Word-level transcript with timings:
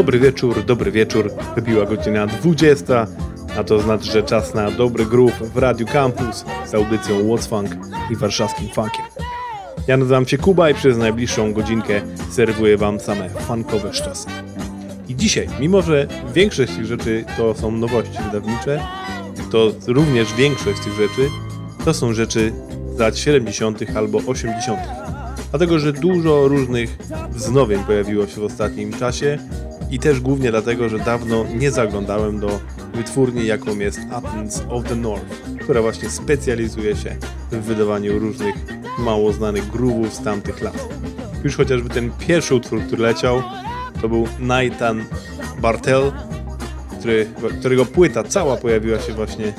Dobry 0.00 0.18
wieczór, 0.18 0.64
dobry 0.64 0.90
wieczór. 0.90 1.30
Wybiła 1.54 1.86
godzina 1.86 2.26
20, 2.26 3.06
a 3.58 3.64
to 3.64 3.80
znaczy, 3.80 4.12
że 4.12 4.22
czas 4.22 4.54
na 4.54 4.70
dobry 4.70 5.06
groove 5.06 5.52
w 5.54 5.56
Radio 5.56 5.86
Campus 5.86 6.44
z 6.66 6.74
audycją 6.74 7.18
What's 7.18 7.48
Funk 7.48 7.70
i 8.10 8.16
warszawskim 8.16 8.68
funkiem. 8.68 9.04
Ja 9.86 9.96
nazywam 9.96 10.26
się 10.26 10.38
Kuba 10.38 10.70
i 10.70 10.74
przez 10.74 10.98
najbliższą 10.98 11.52
godzinkę 11.52 12.00
serwuję 12.30 12.76
Wam 12.76 13.00
same 13.00 13.30
funkowe 13.30 13.94
sztosy. 13.94 14.28
I 15.08 15.16
dzisiaj, 15.16 15.48
mimo 15.60 15.82
że 15.82 16.06
większość 16.34 16.72
tych 16.76 16.84
rzeczy 16.84 17.24
to 17.36 17.54
są 17.54 17.70
nowości 17.70 18.18
wydawnicze, 18.24 18.80
to 19.50 19.72
również 19.86 20.34
większość 20.34 20.80
tych 20.80 20.92
rzeczy 20.92 21.28
to 21.84 21.94
są 21.94 22.12
rzeczy 22.12 22.52
z 22.94 22.98
lat 22.98 23.18
70. 23.18 23.96
albo 23.96 24.18
80. 24.26 24.78
Dlatego, 25.50 25.78
że 25.78 25.92
dużo 25.92 26.48
różnych 26.48 26.98
wznowień 27.30 27.84
pojawiło 27.84 28.26
się 28.26 28.40
w 28.40 28.44
ostatnim 28.44 28.92
czasie 28.92 29.38
i 29.90 29.98
też 29.98 30.20
głównie 30.20 30.50
dlatego, 30.50 30.88
że 30.88 30.98
dawno 30.98 31.44
nie 31.54 31.70
zaglądałem 31.70 32.40
do 32.40 32.60
wytwórni, 32.94 33.46
jaką 33.46 33.78
jest 33.78 34.00
Athens 34.12 34.62
of 34.68 34.84
the 34.84 34.96
North, 34.96 35.24
która 35.60 35.82
właśnie 35.82 36.10
specjalizuje 36.10 36.96
się 36.96 37.16
w 37.52 37.60
wydawaniu 37.60 38.18
różnych 38.18 38.54
mało 38.98 39.32
znanych 39.32 39.64
groove'ów 39.72 40.10
z 40.10 40.22
tamtych 40.22 40.60
lat. 40.62 40.88
Już 41.44 41.56
chociażby 41.56 41.88
ten 41.88 42.10
pierwszy 42.18 42.54
utwór, 42.54 42.82
który 42.86 43.02
leciał, 43.02 43.42
to 44.00 44.08
był 44.08 44.28
Nathan 44.38 45.04
Bartel, 45.60 46.12
który, 46.98 47.26
którego 47.60 47.86
płyta 47.86 48.24
cała 48.24 48.56
pojawiła 48.56 49.00
się 49.00 49.12
właśnie 49.12 49.52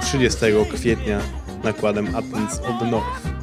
30 0.00 0.38
kwietnia 0.74 1.20
nakładem 1.64 2.06
Athens 2.06 2.58
of 2.58 2.80
the 2.80 2.90
North. 2.90 3.36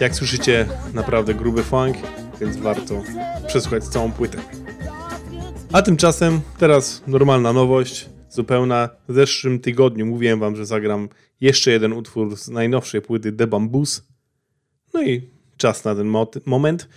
Jak 0.00 0.14
słyszycie, 0.14 0.66
naprawdę 0.94 1.34
gruby 1.34 1.62
funk, 1.62 1.96
więc 2.40 2.56
warto 2.56 3.02
przesłuchać 3.46 3.84
całą 3.84 4.12
płytę. 4.12 4.63
A 5.74 5.82
tymczasem 5.82 6.40
teraz 6.58 7.02
normalna 7.06 7.52
nowość, 7.52 8.08
zupełna. 8.30 8.88
W 9.08 9.14
zeszłym 9.14 9.60
tygodniu 9.60 10.06
mówiłem 10.06 10.40
wam, 10.40 10.56
że 10.56 10.66
zagram 10.66 11.08
jeszcze 11.40 11.70
jeden 11.70 11.92
utwór 11.92 12.36
z 12.36 12.48
najnowszej 12.48 13.02
płyty 13.02 13.32
The 13.32 13.46
Bamboos. 13.46 14.02
No 14.92 15.02
i 15.02 15.30
czas 15.56 15.84
na 15.84 15.94
ten 15.94 16.12
moment. 16.46 16.88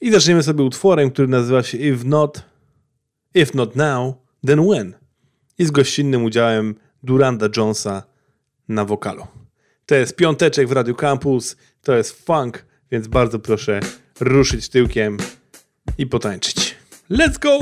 I 0.00 0.12
zaczniemy 0.12 0.42
sobie 0.42 0.64
utworem, 0.64 1.10
który 1.10 1.28
nazywa 1.28 1.62
się 1.62 1.78
If 1.78 2.04
Not, 2.04 2.42
If 3.34 3.52
Not 3.54 3.76
Now, 3.76 4.14
Then 4.46 4.68
When. 4.68 4.94
I 5.58 5.64
z 5.64 5.70
gościnnym 5.70 6.24
udziałem 6.24 6.74
Duranda 7.02 7.48
Jonesa 7.56 8.02
na 8.68 8.84
wokalu. 8.84 9.26
To 9.86 9.94
jest 9.94 10.16
piąteczek 10.16 10.68
w 10.68 10.72
Radio 10.72 10.94
Campus, 10.94 11.56
to 11.82 11.96
jest 11.96 12.26
funk, 12.26 12.66
więc 12.92 13.08
bardzo 13.08 13.38
proszę 13.38 13.80
ruszyć 14.20 14.68
tyłkiem 14.68 15.16
i 15.98 16.06
potańczyć. 16.06 16.76
Let's 17.10 17.38
go! 17.38 17.58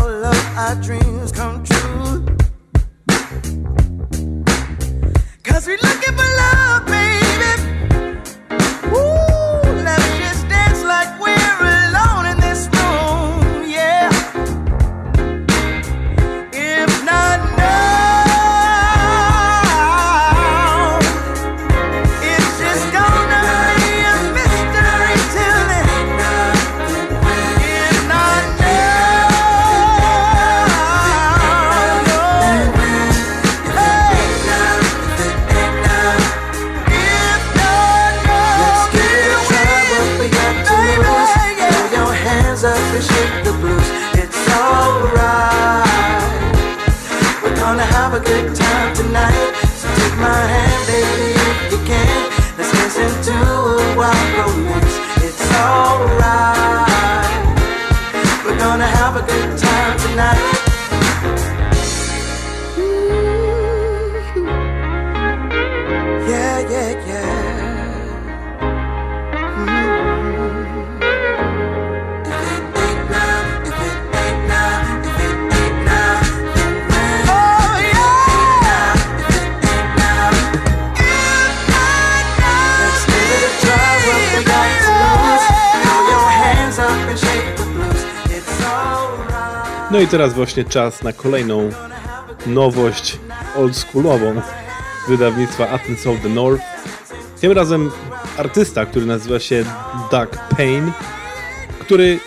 our 0.00 0.20
love, 0.20 0.56
our 0.56 0.74
dreams 0.76 1.32
come 1.32 1.64
true. 1.64 2.26
Cause 5.44 5.66
we 5.66 5.76
looking 5.76 6.16
for 6.16 6.25
teraz 90.16 90.34
właśnie 90.34 90.64
czas 90.64 91.02
na 91.02 91.12
kolejną 91.12 91.70
nowość 92.46 93.18
oldschoolową 93.56 94.40
wydawnictwa 95.08 95.68
Athens 95.68 96.06
of 96.06 96.16
the 96.22 96.28
North. 96.28 96.64
Tym 97.40 97.52
razem 97.52 97.90
artysta, 98.36 98.86
który 98.86 99.06
nazywa 99.06 99.40
się 99.40 99.64
Doug 100.10 100.28
Payne, 100.56 100.92
który 101.80 102.18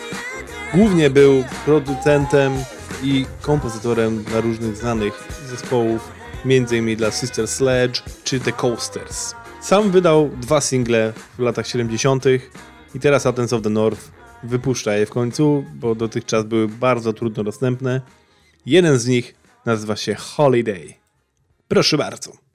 głównie 0.73 1.09
był 1.09 1.43
producentem 1.65 2.53
i 3.03 3.25
kompozytorem 3.41 4.23
dla 4.23 4.41
różnych 4.41 4.75
znanych 4.75 5.27
zespołów, 5.47 6.11
m.in. 6.45 6.95
dla 6.95 7.11
Sister 7.11 7.47
Sledge 7.47 8.01
czy 8.23 8.39
The 8.39 8.51
Coasters. 8.51 9.35
Sam 9.61 9.91
wydał 9.91 10.29
dwa 10.41 10.61
single 10.61 11.13
w 11.37 11.41
latach 11.41 11.67
70. 11.67 12.25
i 12.95 12.99
teraz 12.99 13.25
Athens 13.25 13.53
of 13.53 13.61
the 13.61 13.69
North 13.69 14.18
Wypuszcza 14.43 14.93
je 14.93 15.05
w 15.05 15.09
końcu, 15.09 15.65
bo 15.75 15.95
dotychczas 15.95 16.45
były 16.45 16.67
bardzo 16.67 17.13
trudno 17.13 17.43
dostępne. 17.43 18.01
Jeden 18.65 18.99
z 18.99 19.07
nich 19.07 19.35
nazywa 19.65 19.95
się 19.95 20.15
Holiday. 20.15 20.93
Proszę 21.67 21.97
bardzo. 21.97 22.48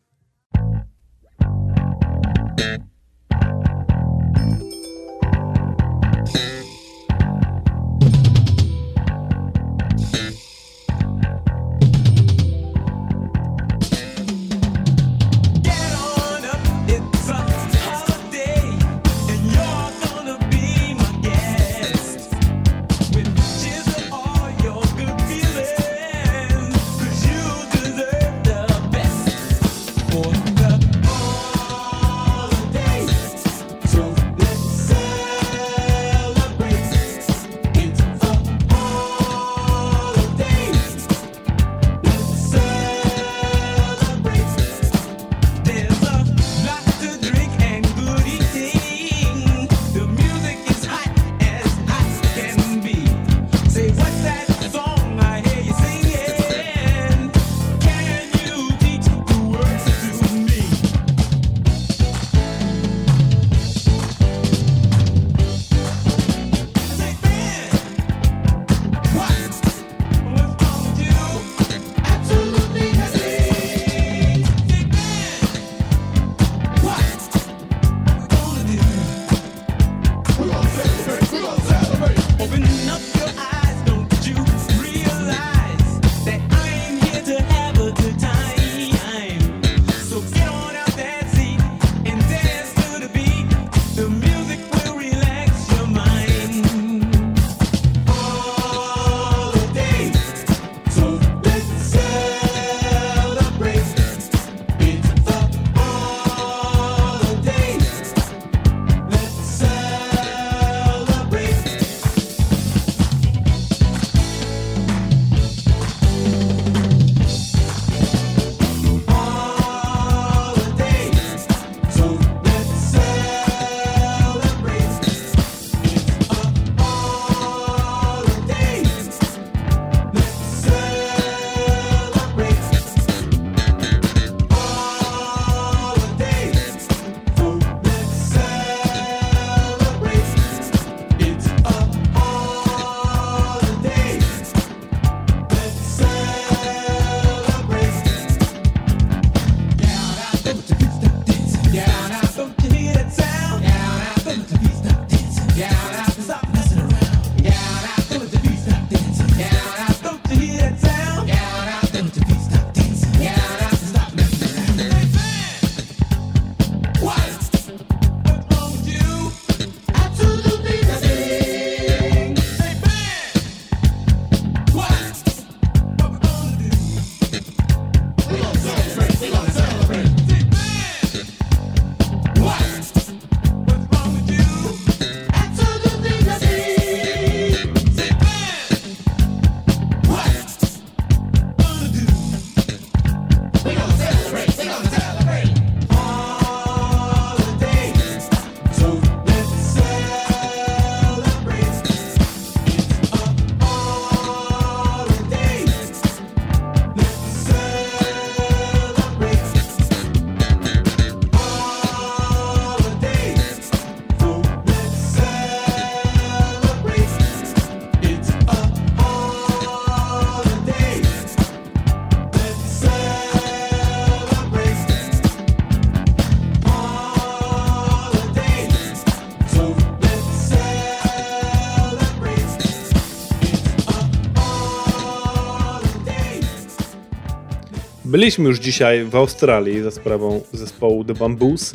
Byliśmy 238.14 238.48
już 238.48 238.58
dzisiaj 238.58 239.04
w 239.04 239.16
Australii 239.16 239.82
za 239.82 239.90
sprawą 239.90 240.40
zespołu 240.52 241.04
The 241.04 241.14
Bamboos, 241.14 241.74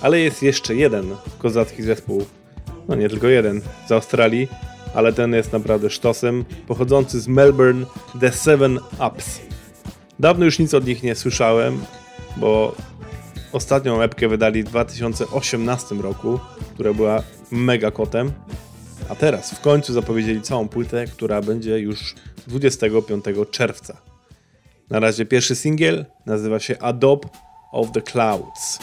ale 0.00 0.20
jest 0.20 0.42
jeszcze 0.42 0.74
jeden 0.74 1.16
kozacki 1.38 1.82
zespół, 1.82 2.26
no 2.88 2.94
nie 2.94 3.08
tylko 3.08 3.28
jeden, 3.28 3.60
z 3.88 3.92
Australii, 3.92 4.48
ale 4.94 5.12
ten 5.12 5.34
jest 5.34 5.52
naprawdę 5.52 5.90
sztosem, 5.90 6.44
pochodzący 6.66 7.20
z 7.20 7.28
Melbourne, 7.28 7.86
The 8.20 8.32
Seven 8.32 8.78
Ups. 9.08 9.40
Dawno 10.18 10.44
już 10.44 10.58
nic 10.58 10.74
od 10.74 10.86
nich 10.86 11.02
nie 11.02 11.14
słyszałem, 11.14 11.80
bo 12.36 12.74
ostatnią 13.52 14.02
epkę 14.02 14.28
wydali 14.28 14.62
w 14.62 14.66
2018 14.66 15.94
roku, 15.94 16.40
która 16.74 16.92
była 16.92 17.22
mega 17.50 17.90
kotem, 17.90 18.32
a 19.08 19.14
teraz 19.14 19.54
w 19.54 19.60
końcu 19.60 19.92
zapowiedzieli 19.92 20.42
całą 20.42 20.68
płytę, 20.68 21.06
która 21.06 21.40
będzie 21.40 21.78
już 21.78 22.14
25 22.46 23.24
czerwca. 23.50 24.15
Na 24.90 25.00
razie 25.00 25.26
pierwszy 25.26 25.56
singiel 25.56 26.06
nazywa 26.26 26.60
się 26.60 26.78
Adobe 26.78 27.28
of 27.72 27.92
the 27.92 28.02
Clouds. 28.02 28.78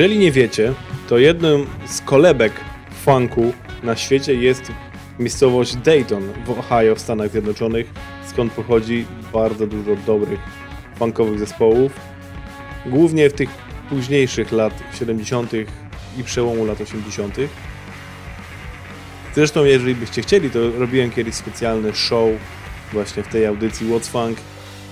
Jeżeli 0.00 0.18
nie 0.18 0.32
wiecie, 0.32 0.74
to 1.08 1.18
jednym 1.18 1.66
z 1.86 2.00
kolebek 2.00 2.52
funku 3.04 3.52
na 3.82 3.96
świecie 3.96 4.34
jest 4.34 4.72
miejscowość 5.18 5.76
Dayton 5.76 6.22
w 6.46 6.50
Ohio 6.50 6.94
w 6.94 7.00
Stanach 7.00 7.30
Zjednoczonych, 7.30 7.86
skąd 8.26 8.52
pochodzi 8.52 9.06
bardzo 9.32 9.66
dużo 9.66 9.96
dobrych 10.06 10.40
funkowych 10.96 11.38
zespołów. 11.38 11.92
Głównie 12.86 13.30
w 13.30 13.32
tych 13.32 13.50
późniejszych 13.88 14.52
lat 14.52 14.72
70. 14.98 15.52
i 16.18 16.24
przełomu 16.24 16.64
lat 16.64 16.80
80. 16.80 17.36
Zresztą, 19.34 19.64
jeżeli 19.64 19.94
byście 19.94 20.22
chcieli, 20.22 20.50
to 20.50 20.58
robiłem 20.78 21.10
kiedyś 21.10 21.34
specjalny 21.34 21.94
show 21.94 22.28
właśnie 22.92 23.22
w 23.22 23.28
tej 23.28 23.46
audycji 23.46 23.86
What's 23.86 24.08
Funk, 24.10 24.38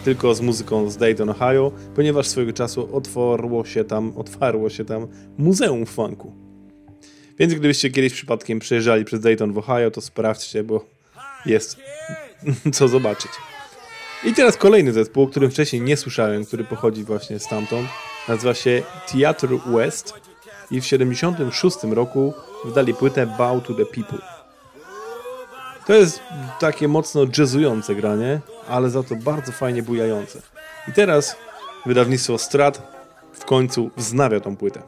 tylko 0.09 0.35
z 0.35 0.41
muzyką 0.41 0.91
z 0.91 0.97
Dayton, 0.97 1.31
Ohio, 1.31 1.73
ponieważ 1.95 2.27
swojego 2.29 2.53
czasu 2.53 2.97
otworło 2.97 3.65
się 3.65 3.85
tam, 3.85 4.13
otwarło 4.17 4.71
się 4.71 4.85
tam 4.85 5.07
Muzeum 5.39 5.87
Funku. 5.87 6.33
Więc 7.39 7.55
gdybyście 7.55 7.91
kiedyś 7.91 8.13
przypadkiem 8.13 8.59
przejeżdżali 8.59 9.05
przez 9.05 9.21
Dayton 9.21 9.53
w 9.53 9.59
Ohio, 9.59 9.91
to 9.91 10.01
sprawdźcie, 10.01 10.65
bo 10.65 10.85
jest 11.47 11.77
co 12.77 12.89
zobaczyć. 12.89 13.31
I 14.25 14.35
teraz 14.35 14.57
kolejny 14.57 14.93
zespół, 14.93 15.23
o 15.23 15.27
którym 15.27 15.51
wcześniej 15.51 15.83
nie 15.83 15.97
słyszałem, 15.97 16.45
który 16.45 16.65
pochodzi 16.65 17.05
właśnie 17.05 17.39
stamtąd. 17.39 17.89
Nazywa 18.29 18.55
się 18.55 18.83
Theatre 19.13 19.59
West 19.67 20.15
i 20.71 20.81
w 20.81 20.87
76 20.87 21.77
roku 21.83 22.33
wydali 22.65 22.95
płytę 22.95 23.27
Bow 23.39 23.67
to 23.67 23.75
the 23.75 23.87
People. 23.87 24.38
To 25.89 25.95
jest 25.95 26.21
takie 26.61 26.89
mocno 26.89 27.21
jazzujące 27.39 27.95
granie, 27.95 28.41
ale 28.69 28.91
za 28.91 29.03
to 29.03 29.17
bardzo 29.17 29.53
fajnie 29.53 29.83
bujające. 29.83 30.43
I 30.89 30.93
teraz 30.93 31.37
wydawnictwo 31.87 32.39
Strat 32.39 32.93
w 33.33 33.45
końcu 33.45 33.91
wznawia 33.97 34.41
tą 34.41 34.57
płytę. 34.57 34.83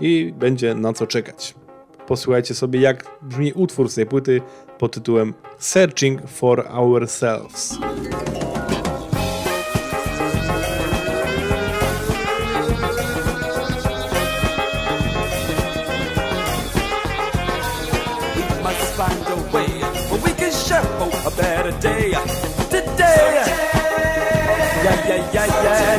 I 0.00 0.34
będzie 0.36 0.74
na 0.74 0.92
co 0.92 1.06
czekać. 1.06 1.54
Posłuchajcie 2.06 2.54
sobie, 2.54 2.80
jak 2.80 3.06
brzmi 3.22 3.52
utwór 3.52 3.88
z 3.88 3.94
tej 3.94 4.06
płyty 4.06 4.40
pod 4.78 4.92
tytułem 4.92 5.34
Searching 5.58 6.28
for 6.28 6.66
Ourselves. 6.68 7.78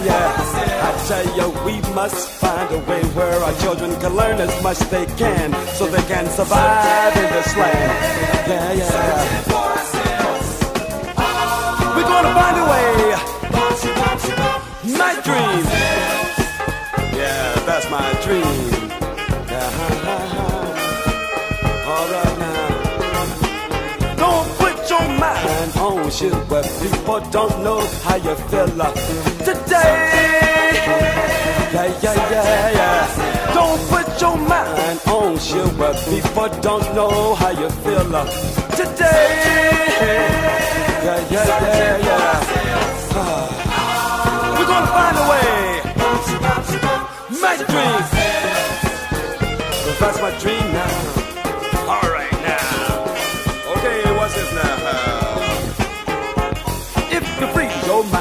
Yeah. 0.05 0.87
I 0.87 0.91
tell 1.07 1.25
you, 1.37 1.47
we 1.65 1.81
must 1.93 2.29
find 2.41 2.69
a 2.73 2.79
way 2.89 3.03
where 3.17 3.39
our 3.43 3.53
children 3.59 3.91
can 3.99 4.15
learn 4.15 4.39
as 4.39 4.63
much 4.63 4.79
they 4.89 5.05
can 5.17 5.53
so 5.75 5.87
they 5.87 6.01
can 6.03 6.25
survive 6.27 7.15
in 7.17 7.29
this 7.33 7.55
land. 7.57 7.91
Yeah, 8.47 8.71
yeah. 8.73 9.51
We're 11.95 12.09
gonna 12.13 12.33
find 12.33 12.57
a 12.57 12.65
way. 12.73 12.91
My 14.97 15.13
dream. 15.27 15.63
Yeah, 17.19 17.55
that's 17.67 17.87
my 17.89 18.13
dream. 18.25 18.57
Yeah, 19.51 19.69
ha, 19.77 19.89
ha, 20.05 20.17
ha. 20.33 20.47
All 21.91 22.07
right 22.11 22.39
now. 22.39 22.50
On 25.91 26.09
shit 26.09 26.33
where 26.49 26.63
people 26.63 27.19
don't 27.31 27.63
know 27.63 27.79
how 28.03 28.15
you 28.15 28.35
feel 28.49 28.67
today. 29.47 29.93
Yeah, 31.73 31.87
yeah, 32.03 32.31
yeah, 32.31 32.79
yeah. 32.79 33.53
Don't 33.53 33.81
put 33.89 34.07
your 34.21 34.37
mind 34.37 34.99
on 35.07 35.37
shit 35.39 35.67
where 35.79 35.93
people 36.09 36.49
don't 36.61 36.87
know 36.95 37.35
how 37.35 37.49
you 37.49 37.69
feel 37.83 38.05
today. 38.79 39.27
Yeah, 41.05 41.19
yeah, 41.31 41.45
yeah, 41.67 42.07
yeah. 42.07 43.13
Ah. 43.13 44.55
We're 44.57 44.69
gonna 44.73 44.95
find 44.97 45.17
a 45.17 45.25
way. 45.31 45.49
My 47.41 47.53
dream. 47.71 48.01
'Cause 49.83 49.99
that's 49.99 50.19
my 50.21 50.31
dream 50.39 50.65
now. 50.73 51.20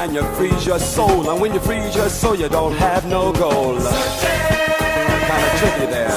Mind, 0.01 0.15
you 0.15 0.23
freeze 0.35 0.65
your 0.65 0.79
soul. 0.79 1.29
And 1.29 1.39
when 1.41 1.53
you 1.53 1.59
freeze 1.59 1.95
your 1.95 2.09
soul, 2.09 2.35
you 2.35 2.49
don't 2.49 2.73
have 2.73 3.05
no 3.05 3.31
goal. 3.31 3.75
Kinda 5.29 5.49
tricky 5.59 5.85
there. 5.93 6.11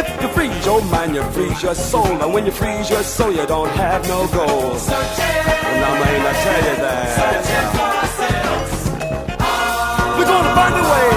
If 0.00 0.06
you 0.22 0.28
freeze 0.36 0.66
your 0.66 0.82
mind, 0.94 1.14
you 1.14 1.22
freeze 1.34 1.62
your 1.62 1.74
soul. 1.74 2.12
And 2.22 2.34
when 2.34 2.44
you 2.44 2.52
freeze 2.52 2.90
your 2.90 3.02
soul, 3.02 3.32
you 3.32 3.46
don't 3.46 3.70
have 3.70 4.06
no 4.06 4.26
goal. 4.38 4.72
And 5.72 5.84
I'm 5.86 5.96
gonna 6.02 6.34
tell 6.44 6.62
you 6.68 6.76
that. 6.84 7.42
We're 10.16 10.30
gonna 10.32 10.58
find 10.58 10.74
a 10.82 10.84
way. 10.92 11.08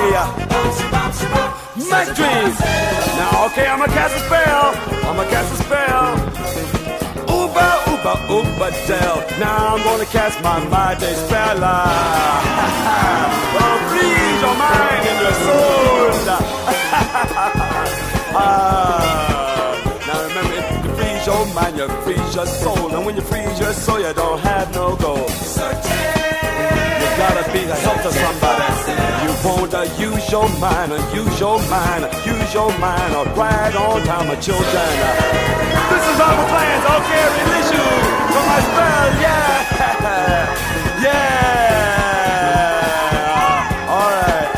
My 1.94 2.04
dreams. 2.20 2.58
Now, 3.20 3.46
okay, 3.48 3.68
I'm 3.68 3.80
gonna 3.80 3.98
cast 4.00 4.16
a 4.16 4.22
spell. 4.28 4.66
I'm 5.08 5.16
gonna 5.18 5.30
cast 5.36 5.54
a 5.54 5.58
spell. 5.64 6.81
Uba, 8.02 8.18
uba. 8.34 8.72
Now 9.40 9.76
I'm 9.76 9.84
gonna 9.84 10.06
cast 10.08 10.42
my 10.42 10.58
mighty 10.70 11.14
spell. 11.14 11.60
oh, 13.62 13.78
freeze 13.90 14.42
your 14.42 14.56
mind 14.58 15.06
and 15.06 15.22
your 15.22 15.36
soul. 15.46 16.10
ah, 18.34 19.78
now 20.08 20.20
remember, 20.28 20.56
if 20.58 20.66
you 20.84 20.90
freeze 20.96 21.26
your 21.28 21.46
mind, 21.54 21.78
you 21.78 21.88
freeze 22.02 22.34
your 22.36 22.48
soul. 22.48 22.90
And 22.96 23.06
when 23.06 23.16
you 23.16 23.22
freeze 23.22 23.60
your 23.60 23.74
soul, 23.74 24.00
you 24.00 24.14
don't 24.16 24.40
have 24.40 24.74
no 24.74 24.96
goal. 24.96 25.30
You 25.30 26.81
gotta 27.18 27.44
be 27.52 27.66
the 27.66 27.76
help 27.76 28.02
to 28.04 28.12
somebody. 28.12 28.68
You 29.24 29.32
wanna 29.44 29.84
use 30.00 30.32
your 30.32 30.48
mind, 30.60 30.92
use 31.14 31.40
your 31.40 31.60
mind, 31.70 32.04
use 32.26 32.54
your 32.54 32.72
mind, 32.80 33.14
uh, 33.16 33.26
right 33.36 33.76
on 33.76 34.02
time, 34.04 34.28
my 34.28 34.36
children. 34.36 34.92
This 35.92 36.04
is 36.12 36.20
our 36.20 36.46
plans, 36.52 36.86
okay, 36.96 37.26
you 37.76 37.86
from 38.32 38.46
my 38.52 38.60
spell, 38.68 39.08
yeah, 39.26 39.78
yeah. 41.06 41.32
Alright, 43.98 44.50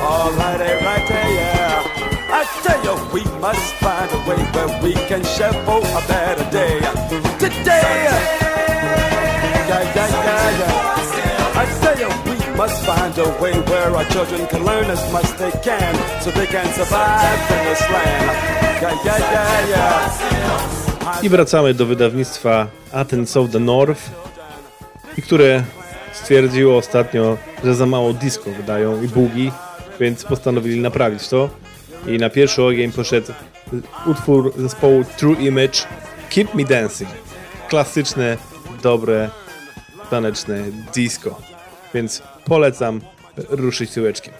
alright, 0.00 0.60
eh, 0.60 0.84
right 0.84 1.06
there, 1.08 1.30
yeah. 1.38 2.38
I 2.38 2.40
tell 2.64 2.80
you, 2.86 2.94
we 3.12 3.22
must 3.40 3.66
find 3.82 4.10
a 4.12 4.20
way 4.28 4.40
where 4.54 4.70
we 4.82 4.92
can 5.08 5.22
share 5.24 5.52
for 5.64 5.78
a 5.78 6.02
better 6.08 6.46
day. 6.50 6.80
Today, 7.38 8.08
yeah, 9.68 9.82
yeah, 9.94 9.94
yeah, 9.94 10.58
yeah. 10.60 11.07
Must 12.58 12.84
find 12.84 13.18
a 13.18 13.28
way 13.42 13.52
where 13.70 13.94
our 13.96 14.04
children 14.06 14.44
can 14.48 14.64
learn 14.64 14.90
as 14.90 15.12
much 15.12 15.28
they 15.38 15.52
can 15.62 15.94
so 16.22 16.30
they 16.30 16.46
can 16.46 16.66
survive 16.72 17.38
in 17.54 17.60
this 17.68 17.80
land. 17.90 18.26
Yeah, 18.82 19.04
yeah, 19.04 19.30
yeah, 19.32 19.70
yeah. 19.70 21.22
I 21.22 21.28
wracamy 21.28 21.74
do 21.74 21.86
wydawnictwa 21.86 22.66
Athens 22.92 23.36
of 23.36 23.50
the 23.50 23.60
North, 23.60 24.10
które 25.24 25.64
stwierdziło 26.12 26.76
ostatnio, 26.76 27.36
że 27.64 27.74
za 27.74 27.86
mało 27.86 28.12
disco 28.12 28.50
wydają 28.50 29.02
i 29.02 29.08
bugi, 29.08 29.52
więc 30.00 30.24
postanowili 30.24 30.80
naprawić 30.80 31.28
to. 31.28 31.50
I 32.06 32.18
na 32.18 32.30
pierwszy 32.30 32.62
ogień 32.62 32.92
poszedł 32.92 33.32
utwór 34.06 34.52
zespołu 34.56 35.04
True 35.16 35.34
Image 35.34 35.86
Keep 36.30 36.54
Me 36.54 36.64
Dancing. 36.64 37.10
Klasyczne, 37.68 38.36
dobre, 38.82 39.30
taneczne 40.10 40.64
disco. 40.94 41.40
Więc 41.94 42.22
polecam 42.48 43.00
ruszyć 43.48 43.90
tyłeczkiem. 43.90 44.34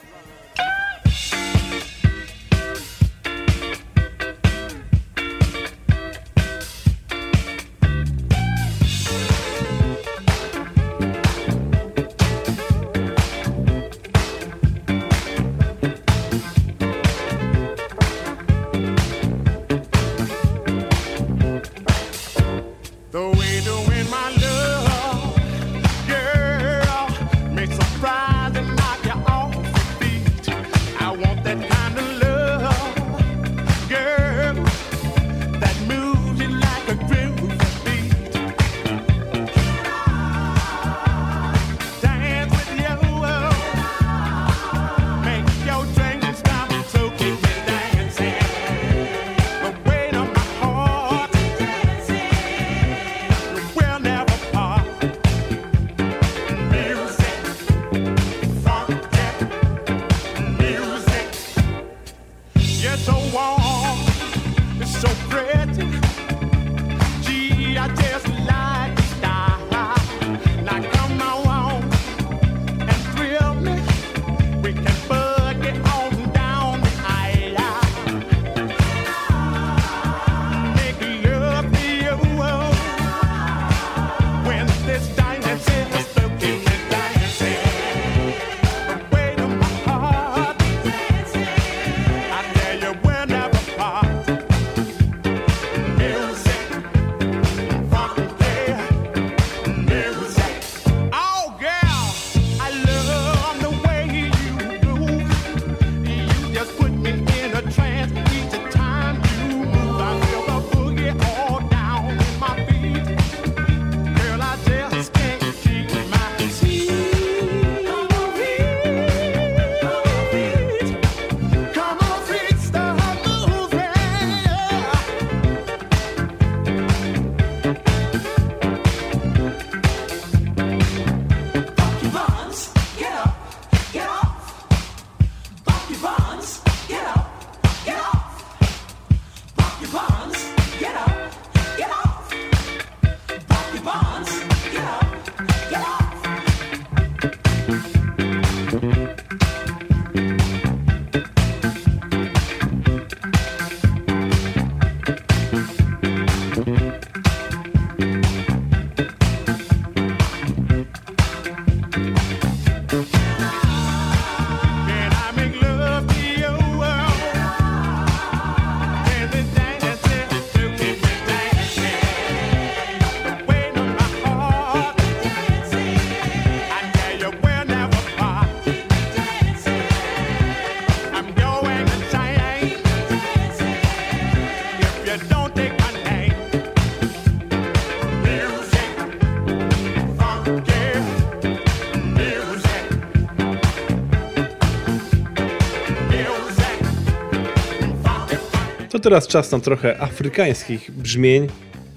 Teraz 199.09 199.27
czas 199.27 199.53
na 199.53 199.61
trochę 199.61 200.01
afrykańskich 200.01 200.91
brzmień 200.91 201.49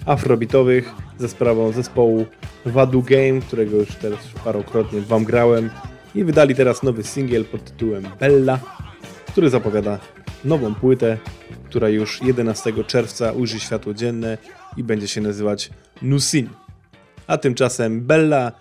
afrobitowych 0.05 0.91
ze 1.19 1.29
sprawą 1.29 1.71
zespołu 1.71 2.25
Wadu 2.65 3.01
Game, 3.01 3.41
którego 3.41 3.77
już 3.77 3.95
teraz 3.95 4.19
parokrotnie 4.43 5.01
wam 5.01 5.23
grałem 5.23 5.69
i 6.15 6.23
wydali 6.23 6.55
teraz 6.55 6.83
nowy 6.83 7.03
singiel 7.03 7.45
pod 7.45 7.63
tytułem 7.63 8.03
Bella, 8.19 8.59
który 9.27 9.49
zapowiada 9.49 9.99
nową 10.45 10.75
płytę, 10.75 11.17
która 11.65 11.89
już 11.89 12.21
11 12.21 12.73
czerwca 12.87 13.31
ujrzy 13.31 13.59
światło 13.59 13.93
dzienne 13.93 14.37
i 14.77 14.83
będzie 14.83 15.07
się 15.07 15.21
nazywać 15.21 15.69
Nusin. 16.01 16.49
A 17.27 17.37
tymczasem 17.37 18.01
Bella 18.01 18.51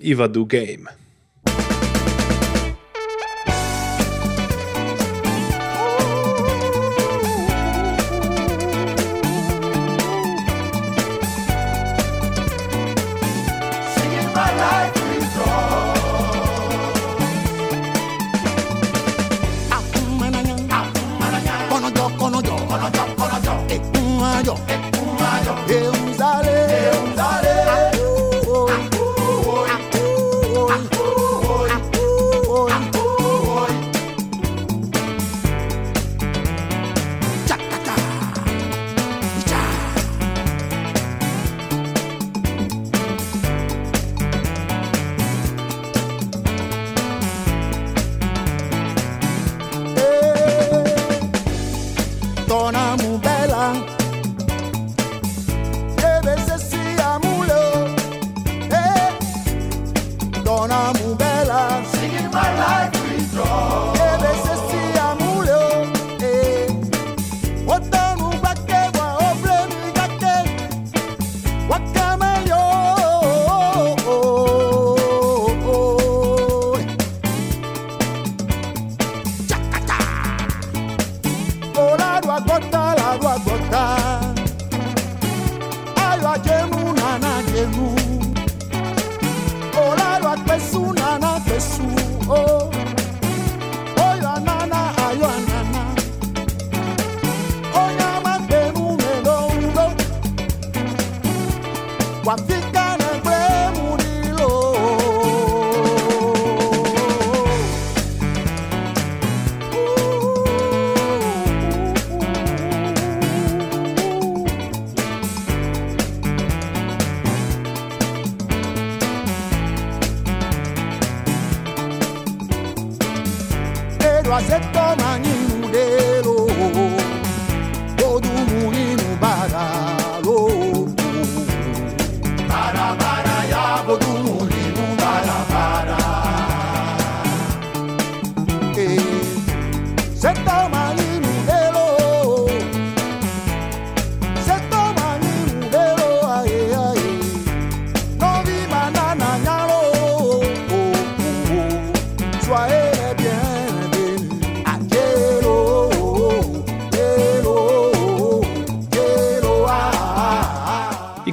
i 0.00 0.14
Wadu 0.14 0.46
Game. 0.46 1.09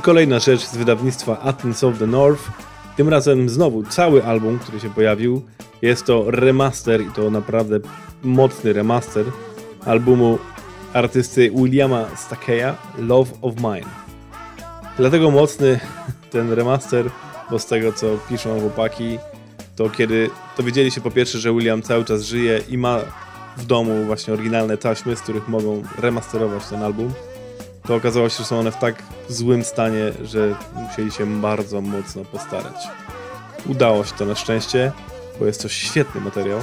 Kolejna 0.08 0.40
rzecz 0.40 0.66
z 0.66 0.78
wydawnictwa 0.78 1.40
Athens 1.40 1.84
of 1.84 2.00
the 2.00 2.08
North. 2.08 2.44
Tym 2.98 3.10
razem 3.10 3.50
znowu 3.50 3.84
cały 3.84 4.26
album, 4.26 4.60
który 4.60 4.80
się 4.80 4.90
pojawił. 4.90 5.42
Jest 5.82 6.06
to 6.06 6.32
remaster 6.32 7.02
i 7.02 7.12
to 7.12 7.32
naprawdę 7.32 7.80
mocny 8.24 8.74
remaster 8.74 9.26
albumu 9.86 10.38
artysty 10.94 11.52
Williama 11.52 12.06
Stakeya 12.16 12.76
Love 12.98 13.32
of 13.42 13.56
Mine. 13.56 13.90
Dlatego 14.98 15.32
mocny 15.32 15.80
ten 16.32 16.52
remaster, 16.52 17.06
bo 17.52 17.60
z 17.60 17.66
tego 17.66 17.94
co 17.94 18.08
piszą 18.30 18.60
chłopaki, 18.60 19.18
to 19.76 19.90
kiedy 19.90 20.30
dowiedzieli 20.58 20.92
się 20.92 21.02
po 21.02 21.12
pierwsze, 21.12 21.40
że 21.40 21.54
William 21.54 21.82
cały 21.82 22.06
czas 22.06 22.22
żyje 22.22 22.62
i 22.70 22.78
ma 22.78 23.00
w 23.58 23.66
domu 23.66 24.06
właśnie 24.06 24.34
oryginalne 24.34 24.78
taśmy, 24.78 25.16
z 25.16 25.22
których 25.22 25.48
mogą 25.48 25.84
remasterować 26.00 26.68
ten 26.68 26.84
album, 26.84 27.14
to 27.88 27.96
okazało 27.96 28.30
się, 28.30 28.38
że 28.38 28.46
są 28.46 28.60
one 28.60 28.72
w 28.72 28.78
tak 28.78 29.04
złym 29.30 29.64
stanie, 29.64 30.12
że 30.24 30.56
musieli 30.76 31.12
się 31.12 31.42
bardzo 31.42 31.82
mocno 31.82 32.26
postarać. 32.26 32.76
Udało 33.66 34.06
się 34.06 34.14
to 34.18 34.26
na 34.26 34.36
szczęście, 34.36 34.92
bo 35.40 35.46
jest 35.46 35.62
to 35.62 35.70
świetny 35.70 36.22
materiał. 36.22 36.60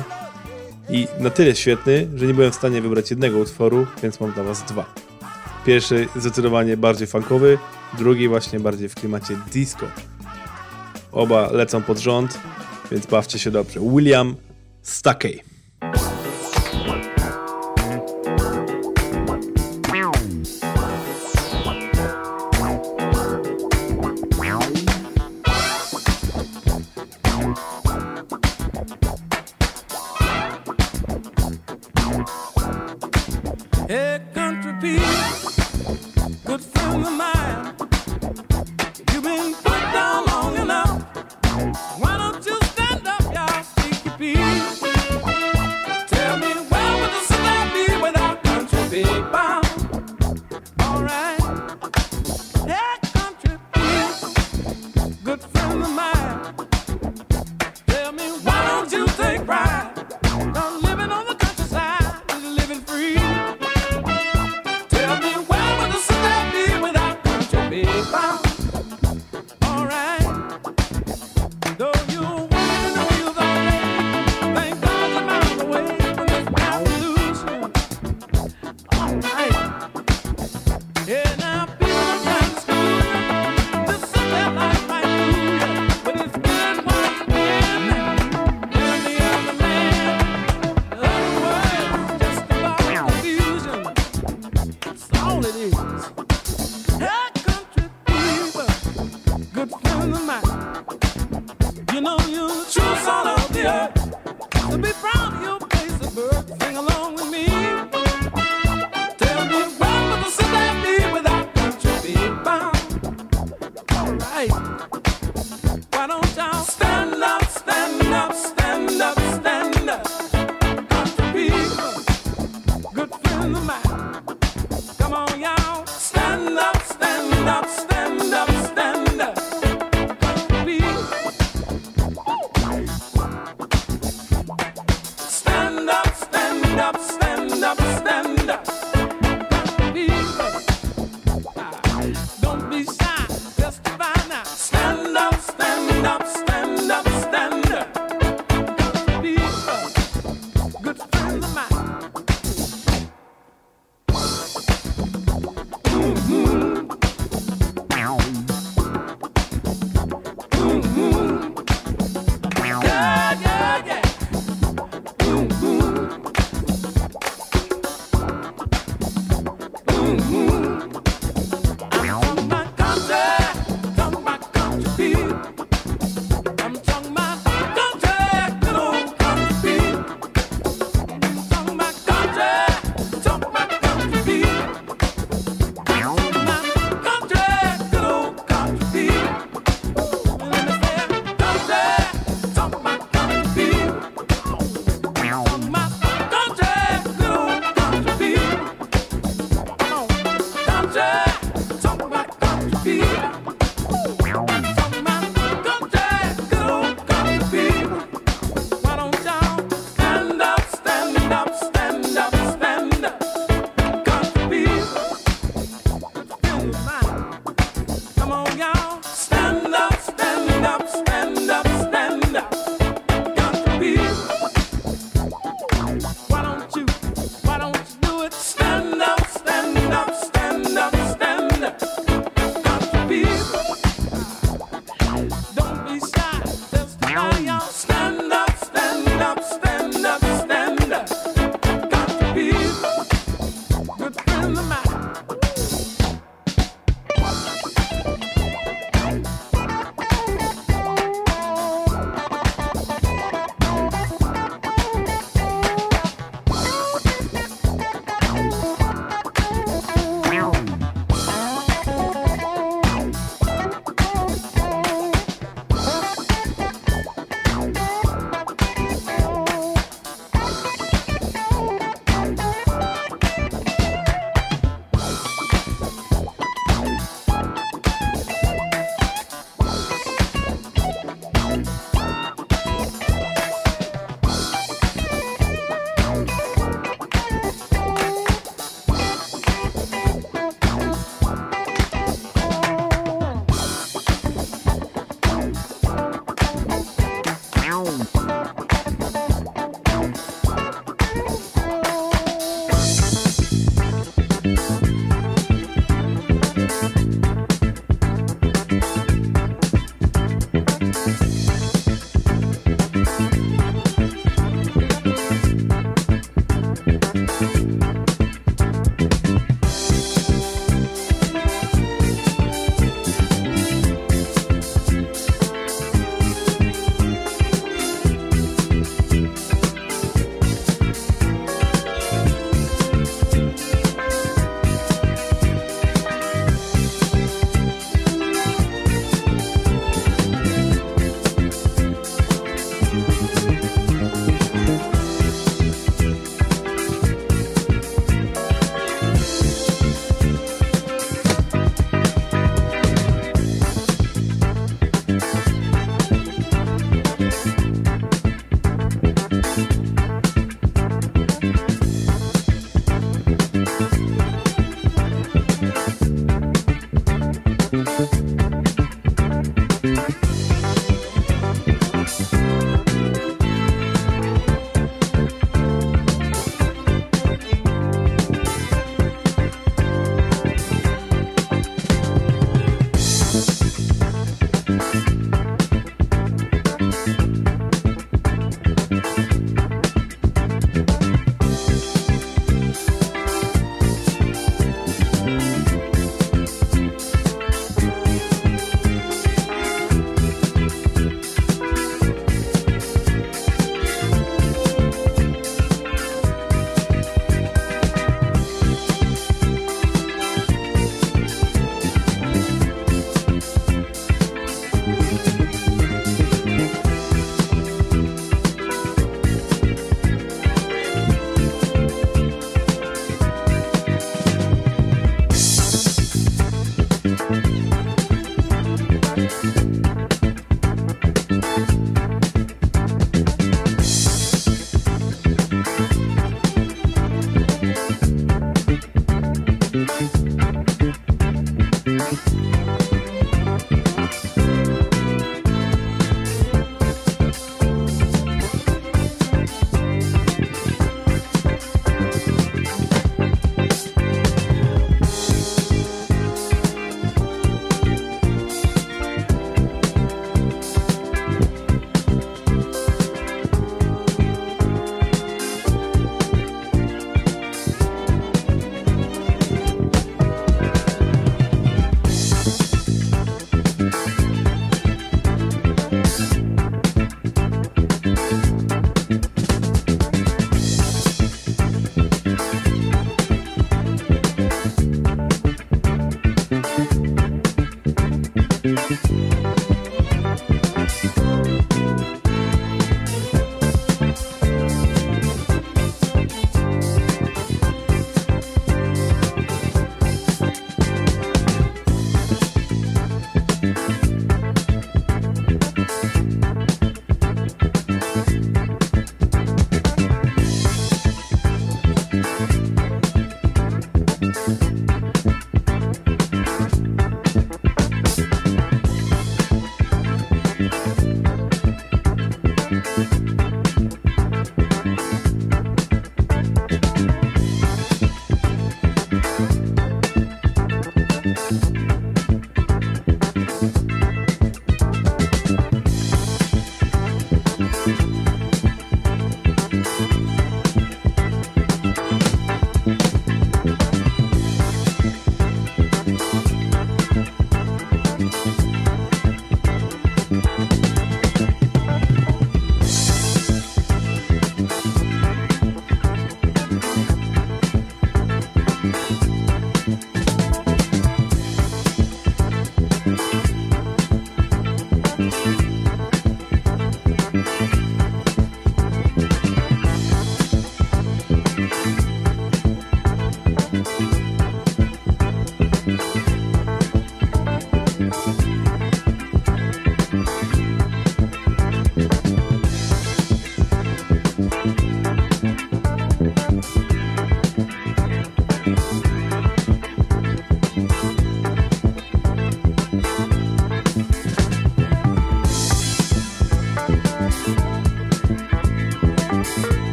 I 0.88 1.08
na 1.18 1.30
tyle 1.30 1.56
świetny, 1.56 2.08
że 2.14 2.26
nie 2.26 2.34
byłem 2.34 2.52
w 2.52 2.54
stanie 2.54 2.82
wybrać 2.82 3.10
jednego 3.10 3.38
utworu, 3.38 3.86
więc 4.02 4.20
mam 4.20 4.32
dla 4.32 4.42
Was 4.42 4.62
dwa. 4.62 4.84
Pierwszy 5.66 6.08
zdecydowanie 6.16 6.76
bardziej 6.76 7.06
funkowy, 7.06 7.58
drugi 7.98 8.28
właśnie 8.28 8.60
bardziej 8.60 8.88
w 8.88 8.94
klimacie 8.94 9.36
disco. 9.52 9.86
Oba 11.12 11.50
lecą 11.50 11.82
pod 11.82 11.98
rząd, 11.98 12.38
więc 12.90 13.06
bawcie 13.06 13.38
się 13.38 13.50
dobrze. 13.50 13.80
William 13.80 14.36
Stuckey. 14.82 15.53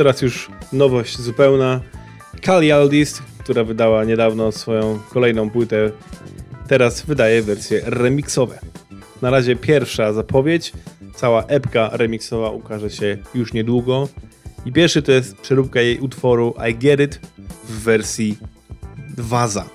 teraz 0.00 0.22
już 0.22 0.50
nowość 0.72 1.20
zupełna. 1.20 1.80
Kali 2.42 2.72
Aldis, 2.72 3.22
która 3.38 3.64
wydała 3.64 4.04
niedawno 4.04 4.52
swoją 4.52 4.98
kolejną 5.10 5.50
płytę, 5.50 5.90
teraz 6.68 7.02
wydaje 7.02 7.42
wersje 7.42 7.80
remixowe. 7.84 8.58
Na 9.22 9.30
razie 9.30 9.56
pierwsza 9.56 10.12
zapowiedź, 10.12 10.72
cała 11.14 11.44
epka 11.44 11.90
remixowa 11.92 12.50
ukaże 12.50 12.90
się 12.90 13.18
już 13.34 13.52
niedługo. 13.52 14.08
I 14.66 14.72
pierwszy 14.72 15.02
to 15.02 15.12
jest 15.12 15.36
przeróbka 15.36 15.80
jej 15.80 15.98
utworu 15.98 16.54
I 16.70 16.74
Get 16.74 17.00
It 17.00 17.20
w 17.64 17.82
wersji 17.82 18.38
"Vaza 19.18 19.70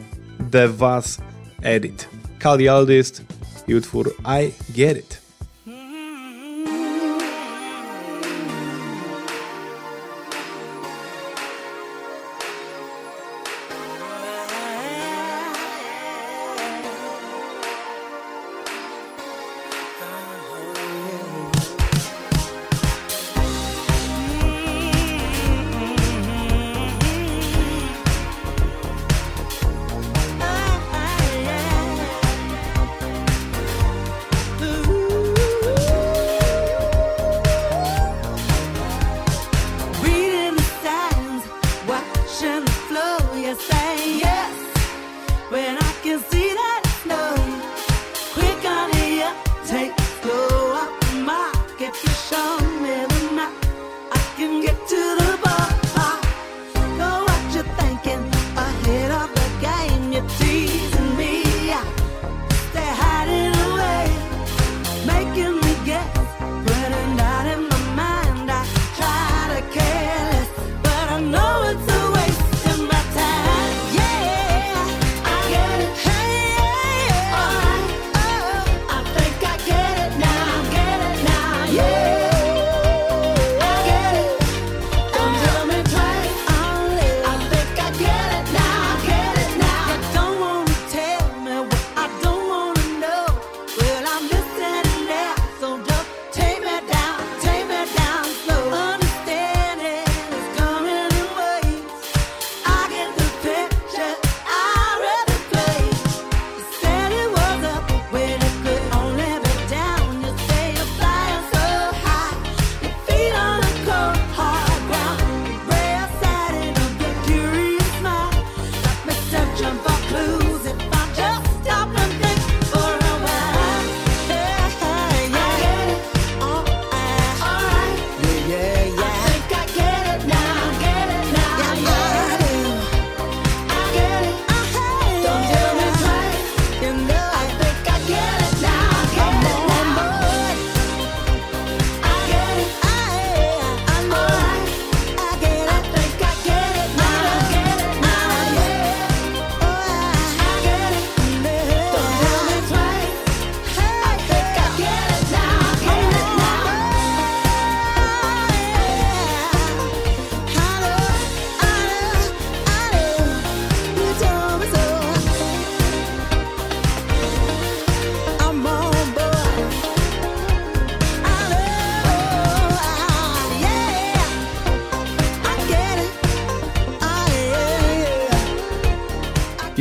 The 0.51 0.67
Vaz 0.67 1.17
Edit. 1.61 2.09
Kali 2.39 2.69
Aldis 2.69 3.21
i 3.67 3.75
utwór 3.75 4.15
I 4.41 4.51
Get 4.73 4.97
It. 4.97 5.24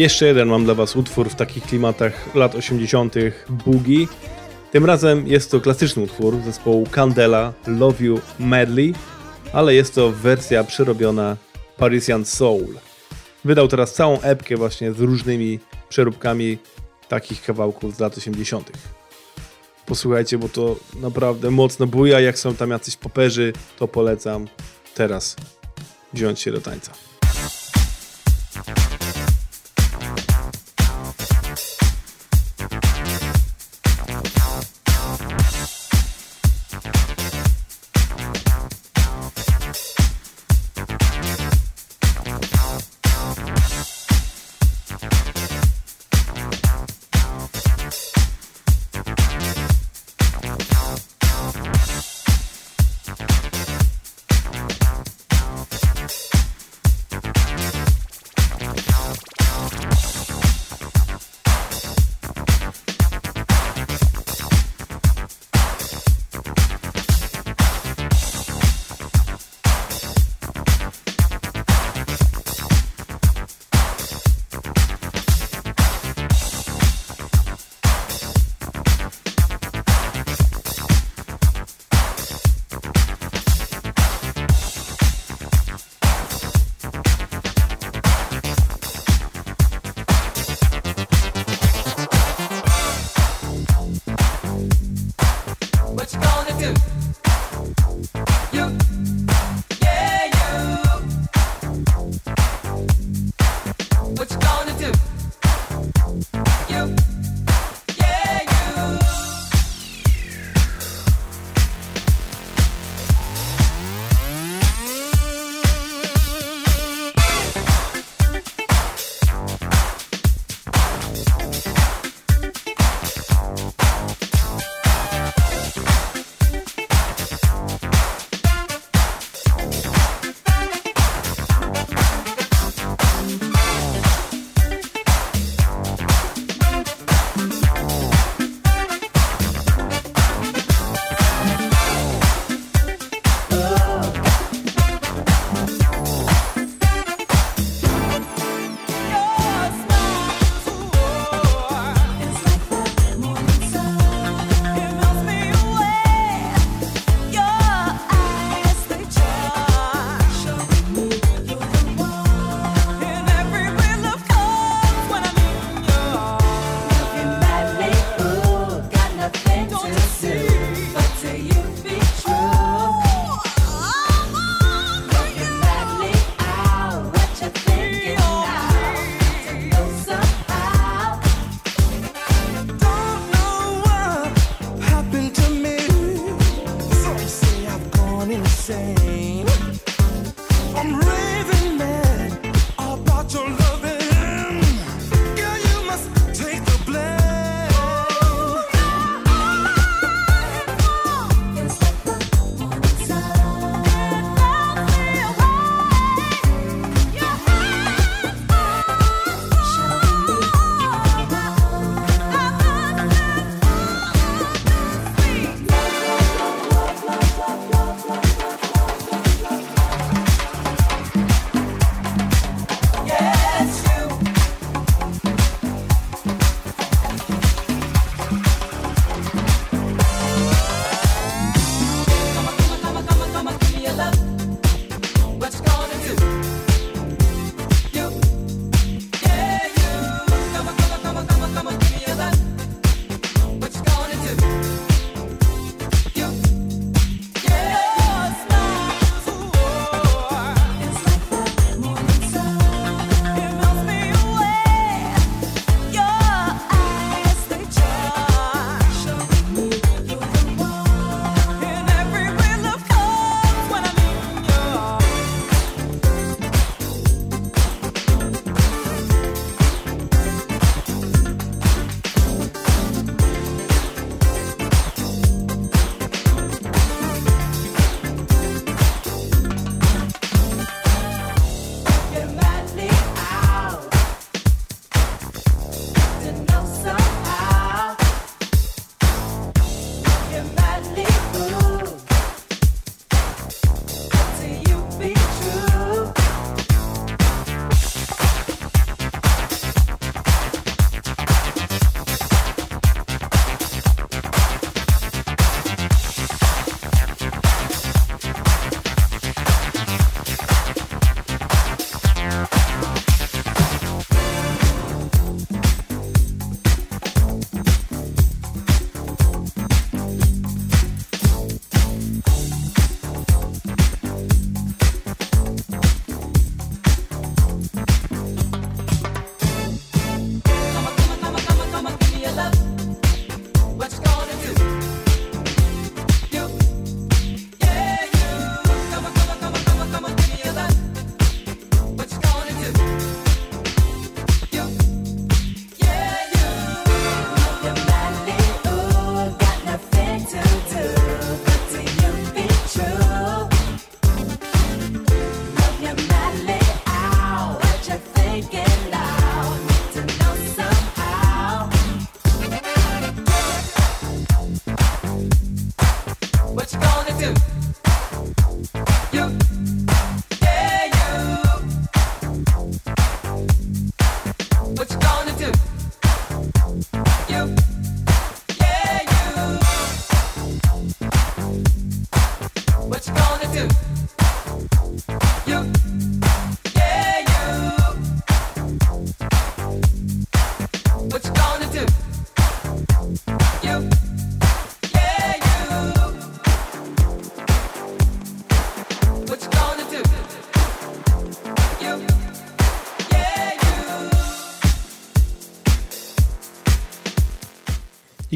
Jeszcze 0.05 0.27
jeden 0.27 0.49
mam 0.49 0.65
dla 0.65 0.75
Was 0.75 0.97
utwór 0.97 1.31
w 1.31 1.35
takich 1.35 1.65
klimatach 1.65 2.35
lat 2.35 2.55
80. 2.55 3.15
Boogie. 3.49 4.07
Tym 4.73 4.85
razem 4.85 5.27
jest 5.27 5.51
to 5.51 5.61
klasyczny 5.61 6.03
utwór 6.03 6.41
zespołu 6.45 6.87
Candela 6.91 7.53
Love 7.67 8.05
You 8.05 8.21
Medley, 8.39 8.95
ale 9.53 9.75
jest 9.75 9.95
to 9.95 10.11
wersja 10.11 10.65
przerobiona 10.65 11.37
Parisian 11.77 12.25
Soul. 12.25 12.79
Wydał 13.45 13.69
teraz 13.69 13.95
całą 13.95 14.21
epkę 14.21 14.57
właśnie 14.57 14.93
z 14.93 15.01
różnymi 15.01 15.59
przeróbkami 15.89 16.59
takich 17.09 17.43
kawałków 17.43 17.97
z 17.97 18.01
lat 18.01 18.19
80. 18.19 18.71
Posłuchajcie, 19.87 20.39
bo 20.39 20.49
to 20.49 20.77
naprawdę 21.01 21.51
mocno 21.51 21.87
buja. 21.87 22.21
Jak 22.21 22.39
są 22.39 22.55
tam 22.55 22.71
jacyś 22.71 22.97
poperzy, 22.97 23.53
to 23.79 23.89
polecam 23.89 24.49
teraz 24.95 25.37
wziąć 26.13 26.41
się 26.41 26.53
do 26.53 26.61
tańca. 26.61 27.14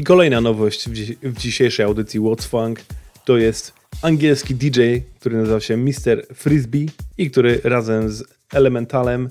kolejna 0.09 0.41
nowość 0.41 0.89
w, 0.89 0.93
dzi 0.93 1.17
w 1.23 1.37
dzisiejszej 1.37 1.85
audycji 1.85 2.19
What's 2.19 2.47
Funk 2.47 2.81
to 3.25 3.37
jest 3.37 3.73
angielski 4.01 4.55
DJ, 4.55 4.81
który 5.19 5.37
nazywa 5.37 5.59
się 5.59 5.77
Mr. 5.77 6.25
Frisbee 6.35 6.89
i 7.17 7.31
który 7.31 7.61
razem 7.63 8.09
z 8.09 8.23
Elementalem 8.53 9.29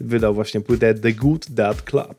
wydał 0.00 0.34
właśnie 0.34 0.60
płytę 0.60 0.94
The 0.94 1.12
Good 1.12 1.50
Dad 1.50 1.82
Club. 1.82 2.14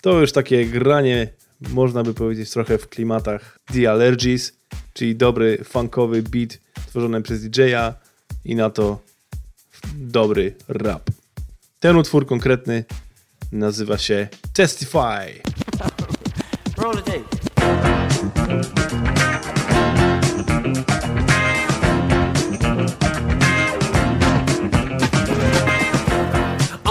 To 0.00 0.20
już 0.20 0.32
takie 0.32 0.66
granie, 0.66 1.28
można 1.60 2.02
by 2.02 2.14
powiedzieć, 2.14 2.50
trochę 2.50 2.78
w 2.78 2.88
klimatach 2.88 3.58
The 3.74 3.90
Allergies, 3.90 4.52
czyli 4.94 5.16
dobry 5.16 5.64
funkowy 5.64 6.22
beat 6.22 6.58
tworzony 6.86 7.22
przez 7.22 7.42
DJ-a 7.42 7.94
i 8.44 8.54
na 8.54 8.70
to 8.70 8.98
dobry 9.94 10.54
rap. 10.68 11.10
Ten 11.80 11.96
utwór 11.96 12.26
konkretny 12.26 12.84
nazywa 13.52 13.98
się 13.98 14.28
Testify. 14.52 15.57
Roll 16.78 16.94
the 16.94 17.02
tape. 17.02 17.47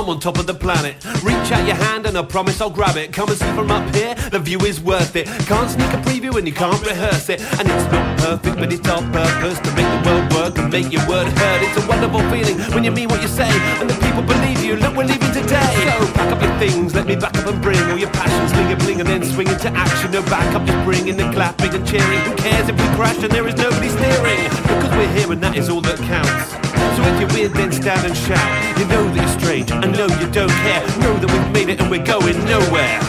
I'm 0.08 0.14
on 0.14 0.20
top 0.22 0.40
of 0.40 0.48
the 0.48 0.54
planet. 0.54 0.96
Reach 1.22 1.52
out 1.52 1.68
your 1.68 1.76
hand 1.76 2.06
and 2.06 2.18
I 2.18 2.24
promise 2.24 2.62
I'll 2.62 2.70
grab 2.70 2.96
it. 2.96 3.12
Come 3.12 3.28
and 3.28 3.38
see 3.38 3.52
from 3.52 3.70
up 3.70 3.84
here, 3.94 4.16
the 4.32 4.40
view 4.40 4.58
is 4.60 4.80
worth 4.80 5.18
it. 5.18 5.28
Can't 5.52 5.70
sneak 5.70 5.92
a 5.92 6.00
preview 6.00 6.38
and 6.38 6.48
you 6.48 6.54
can't 6.54 6.80
rehearse 6.88 7.28
it. 7.28 7.42
And 7.60 7.68
it's 7.68 7.92
not 7.92 8.18
perfect, 8.20 8.56
but 8.56 8.72
it's 8.72 8.88
our 8.88 9.02
purpose 9.12 9.60
to 9.60 9.70
make 9.76 9.84
the 9.84 10.02
world 10.08 10.32
work 10.32 10.58
and 10.60 10.72
make 10.72 10.94
your 10.94 11.06
word 11.10 11.28
heard. 11.28 11.60
It's 11.62 11.76
a 11.84 11.86
wonderful 11.90 12.22
feeling 12.32 12.56
when 12.72 12.86
you 12.86 12.92
mean 12.92 13.10
what 13.10 13.22
you 13.22 13.28
say 13.28 13.52
and 13.52 13.90
the 13.90 13.96
people 14.00 14.24
believe 14.24 14.64
you. 14.64 14.78
Look, 14.78 14.96
we're 14.96 15.12
leaving 15.12 15.34
today. 15.34 15.76
So 16.00 16.08
pack 16.14 16.32
up 16.32 16.42
your 16.42 16.56
things, 16.58 16.96
let 16.96 17.06
me 17.06 17.18
back 17.18 17.36
up 17.36 17.46
and 17.46 17.62
bring 17.62 17.78
all 17.92 17.98
your 17.98 18.12
passions, 18.12 18.52
sling 18.52 18.72
a 18.72 18.78
bling, 18.78 19.02
and 19.02 19.10
then 19.10 19.26
swing 19.26 19.50
into 19.50 19.68
action. 19.76 20.12
No 20.12 20.22
back 20.32 20.56
up, 20.56 20.66
just 20.66 20.86
bring 20.86 21.10
in 21.10 21.18
the 21.18 21.30
clapping 21.34 21.76
and 21.76 21.86
cheering. 21.86 22.22
Who 22.22 22.36
cares 22.38 22.70
if 22.70 22.80
we 22.80 22.88
crash 22.96 23.22
and 23.22 23.32
there 23.34 23.46
is 23.46 23.58
nobody 23.58 23.90
steering? 23.90 24.40
Because 24.72 24.92
we're 24.96 25.12
here 25.20 25.30
and 25.34 25.44
that 25.44 25.58
is 25.58 25.68
all 25.68 25.82
that 25.82 25.98
counts. 26.08 26.67
So 26.96 27.02
if 27.04 27.20
you're 27.20 27.34
weird, 27.34 27.54
then 27.54 27.72
stand 27.72 28.06
and 28.06 28.16
shout. 28.16 28.80
You 28.80 28.86
know 28.88 29.04
that 29.10 29.16
you're 29.16 29.40
strange, 29.40 29.72
I 29.72 29.86
know 29.86 30.08
you 30.22 30.28
don't 30.32 30.56
care. 30.66 30.82
Know 31.02 31.14
that 31.18 31.30
we've 31.32 31.52
made 31.52 31.70
it 31.70 31.82
and 31.82 31.90
we're 31.90 32.06
going 32.06 32.38
nowhere. 32.46 33.00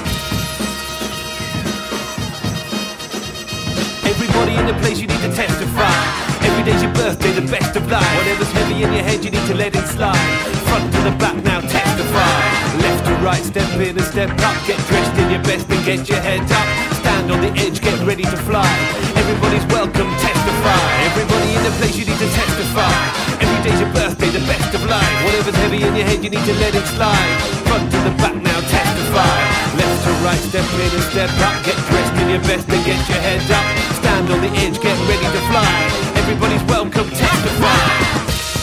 Everybody 4.05 4.55
in 4.57 4.67
the 4.67 4.77
place, 4.81 5.01
you 5.01 5.07
need 5.07 5.23
to 5.23 5.33
testify. 5.33 6.29
Every 6.45 6.65
day's 6.65 6.83
your 6.83 6.95
birthday, 6.95 7.33
the 7.33 7.47
best 7.51 7.77
of 7.77 7.91
life. 7.91 8.09
Whatever's 8.19 8.51
heavy 8.53 8.83
in 8.83 8.93
your 8.93 9.03
head, 9.03 9.25
you 9.25 9.31
need 9.31 9.47
to 9.47 9.55
let 9.55 9.75
it 9.75 9.87
slide. 9.87 10.17
Front 10.69 10.93
to 10.93 11.01
the 11.03 11.15
back, 11.19 11.37
now 11.45 11.61
testify. 11.61 12.35
Left 12.83 13.05
to 13.07 13.15
right, 13.25 13.43
step 13.43 13.69
in 13.79 13.97
and 13.97 14.07
step 14.07 14.31
up. 14.31 14.57
Get 14.67 14.79
dressed 14.89 15.17
in 15.19 15.31
your 15.31 15.43
best 15.43 15.69
and 15.71 15.85
get 15.85 16.09
your 16.09 16.21
head 16.21 16.43
up. 16.43 16.67
Stand 17.01 17.31
on 17.31 17.41
the 17.41 17.53
edge, 17.61 17.81
get 17.81 17.99
ready 18.07 18.23
to 18.23 18.39
fly. 18.49 18.69
Everybody's 19.17 19.67
welcome, 19.67 20.11
Whatever's 25.49 25.65
heavy 25.65 25.89
in 25.89 25.97
your 25.97 26.05
head, 26.05 26.23
you 26.23 26.29
need 26.29 26.45
to 26.45 26.55
let 26.61 26.75
it 26.75 26.85
slide. 26.93 27.41
Front 27.65 27.91
to 27.91 27.97
the 28.05 28.13
back, 28.21 28.37
now 28.37 28.61
testify. 28.69 29.39
Left 29.81 30.05
to 30.05 30.13
right, 30.21 30.37
step 30.37 30.69
in 30.77 30.93
and 30.93 31.05
step 31.09 31.31
up. 31.41 31.65
Get 31.65 31.77
dressed 31.89 32.21
in 32.21 32.29
your 32.29 32.45
best 32.45 32.69
and 32.69 32.85
get 32.85 33.01
your 33.09 33.17
head 33.17 33.41
up. 33.49 33.65
Stand 33.97 34.29
on 34.29 34.43
the 34.43 34.53
edge, 34.61 34.79
get 34.79 34.93
ready 35.09 35.25
to 35.25 35.43
fly. 35.49 35.73
Everybody's 36.21 36.63
welcome, 36.65 37.09
testify. 37.17 38.58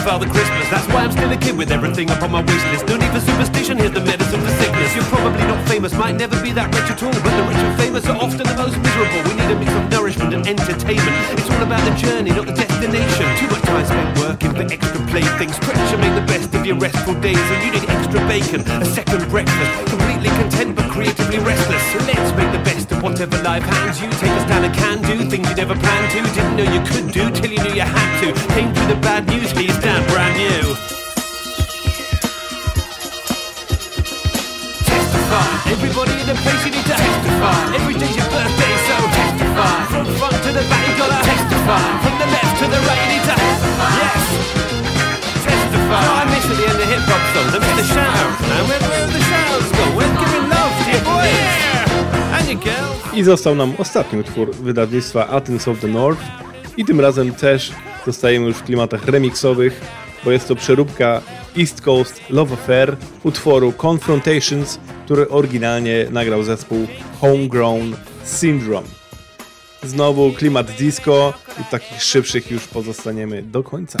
Father 0.00 0.26
Christmas. 0.26 0.68
That's 0.70 0.86
why 0.88 1.04
I'm 1.04 1.12
still 1.12 1.30
a 1.30 1.36
kid 1.36 1.56
with 1.56 1.70
everything 1.70 2.10
up 2.10 2.22
on 2.22 2.30
my 2.30 2.40
wish 2.40 2.64
list. 2.72 2.86
No 2.86 2.96
need 2.96 3.12
for 3.12 3.20
superstition, 3.20 3.76
here's 3.76 3.92
the 3.92 4.00
medicine 4.00 4.40
for 4.40 4.52
sickness. 4.56 4.94
You're 4.96 5.04
probably 5.12 5.44
not 5.44 5.60
famous, 5.68 5.92
might 5.94 6.16
never 6.16 6.40
be 6.42 6.52
that 6.52 6.72
rich 6.74 6.88
at 6.88 7.02
all, 7.02 7.12
but 7.12 7.32
the 7.36 7.44
rich 7.44 7.60
and 7.60 7.76
famous 7.78 8.06
are 8.06 8.16
often 8.16 8.44
the 8.48 8.56
most 8.56 8.76
miserable. 8.80 9.20
We 9.28 9.34
need 9.36 9.50
a 9.52 9.58
mix 9.60 9.72
of 9.76 9.90
nourishment 9.90 10.34
and 10.34 10.46
entertainment. 10.46 11.14
It's 11.36 11.50
all 11.50 11.62
about 11.62 11.84
the 11.84 11.94
journey, 12.00 12.30
not 12.30 12.46
the 12.46 12.56
destination. 12.56 13.26
Too 13.36 13.48
much 13.52 13.62
time 13.62 13.84
spent 13.84 14.18
working 14.18 14.52
for 14.56 14.64
extra 14.64 15.00
playthings. 15.12 15.54
Stretch 15.56 15.92
and 15.92 16.00
make 16.00 16.14
the 16.16 16.26
best 16.26 16.54
of 16.54 16.64
your 16.64 16.76
restful 16.76 17.14
days, 17.20 17.44
and 17.52 17.60
you 17.64 17.70
need 17.76 17.88
extra 17.88 18.20
bacon, 18.24 18.60
a 18.80 18.86
second 18.86 19.28
breakfast. 19.28 19.70
Completely 19.92 20.30
content 20.60 20.76
but 20.76 20.90
creatively 20.90 21.38
restless. 21.38 21.84
Let's 22.06 22.32
make 22.36 22.52
the 22.52 22.62
best 22.64 22.92
of 22.92 23.02
whatever 23.02 23.36
life 23.42 23.62
hands 23.62 24.00
you. 24.00 24.08
Take 24.20 24.32
a 24.32 24.40
stand 24.46 24.64
and 24.64 24.74
can 24.74 24.98
do 25.02 25.30
things 25.30 25.48
you 25.48 25.56
never 25.56 25.74
planned 25.74 26.10
to. 26.12 26.20
Didn't 26.34 26.56
know 26.56 26.68
you 26.76 26.82
could 26.84 27.08
do 27.12 27.30
till 27.30 27.50
you 27.50 27.60
knew 27.64 27.74
you 27.80 27.86
had 27.86 28.10
to. 28.20 28.28
Came 28.54 28.72
through 28.74 28.88
the 28.94 29.00
bad 29.00 29.26
news, 29.28 29.52
you 29.56 29.72
stand 29.80 30.04
brand 30.12 30.36
new. 30.36 30.62
Testify. 34.84 35.48
Everybody 35.74 36.12
in 36.20 36.26
the 36.28 36.36
place 36.44 36.62
you 36.66 36.72
need 36.76 36.86
to 36.92 36.96
testify. 36.96 37.60
Every 37.78 37.94
day's 37.94 38.16
your 38.16 38.28
birthday, 38.28 38.74
so 38.88 38.96
testify. 39.16 39.76
From 39.92 40.06
front 40.18 40.36
to 40.44 40.50
the 40.52 40.64
back, 40.68 40.84
you 40.88 40.94
gotta 41.00 41.20
testify. 41.24 41.84
From 42.04 42.14
the 42.20 42.28
left 42.36 42.54
to 42.60 42.66
the 42.68 42.80
right, 42.84 43.00
you 43.04 43.08
need 43.16 43.24
to 43.24 43.34
testify. 43.44 43.92
yes. 44.02 44.24
Testify. 45.46 46.00
No, 46.04 46.10
I 46.20 46.24
miss 46.28 46.44
at 46.52 46.56
the 46.60 46.66
end 46.68 46.80
of 46.84 46.88
hip 46.92 47.04
hop 47.08 47.22
songs. 47.32 47.52
I 47.56 47.58
miss 47.64 47.76
the 47.80 47.86
shout. 47.96 48.28
And 48.60 48.64
where, 48.68 48.82
where 48.90 49.06
the 49.08 49.22
shouts 49.30 49.70
go? 49.72 49.84
Where's 49.96 50.16
giving 50.20 50.49
I 53.14 53.22
został 53.22 53.54
nam 53.54 53.74
ostatni 53.78 54.20
utwór 54.20 54.54
wydawnictwa 54.54 55.28
Athens 55.28 55.68
of 55.68 55.80
the 55.80 55.88
North 55.88 56.22
i 56.76 56.84
tym 56.84 57.00
razem 57.00 57.34
też 57.34 57.72
zostajemy 58.06 58.46
już 58.46 58.56
w 58.56 58.62
klimatach 58.62 59.04
remixowych, 59.04 59.80
bo 60.24 60.30
jest 60.30 60.48
to 60.48 60.56
przeróbka 60.56 61.22
East 61.58 61.80
Coast 61.80 62.20
Love 62.30 62.54
Affair 62.54 62.96
utworu 63.24 63.72
Confrontations, 63.82 64.78
który 65.04 65.28
oryginalnie 65.28 66.06
nagrał 66.10 66.42
zespół 66.42 66.86
Homegrown 67.20 67.96
Syndrome. 68.24 68.88
Znowu 69.82 70.32
klimat 70.32 70.70
disco 70.70 71.34
i 71.60 71.64
takich 71.64 72.02
szybszych 72.02 72.50
już 72.50 72.66
pozostaniemy 72.66 73.42
do 73.42 73.62
końca. 73.62 73.98